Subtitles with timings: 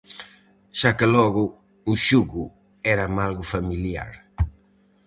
[0.79, 1.43] Xa que logo,
[1.91, 2.43] o xugo
[2.93, 4.11] érame algo familiar.